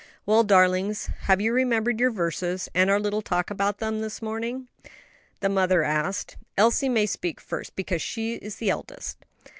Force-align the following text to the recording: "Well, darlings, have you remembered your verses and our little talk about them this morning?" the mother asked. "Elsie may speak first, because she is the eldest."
"Well, 0.25 0.43
darlings, 0.43 1.11
have 1.29 1.41
you 1.41 1.53
remembered 1.53 1.99
your 1.99 2.09
verses 2.09 2.67
and 2.73 2.89
our 2.89 2.99
little 2.99 3.21
talk 3.21 3.51
about 3.51 3.77
them 3.77 4.01
this 4.01 4.19
morning?" 4.19 4.67
the 5.41 5.47
mother 5.49 5.83
asked. 5.83 6.37
"Elsie 6.57 6.89
may 6.89 7.05
speak 7.05 7.39
first, 7.39 7.75
because 7.75 8.01
she 8.01 8.33
is 8.33 8.55
the 8.55 8.71
eldest." 8.71 9.17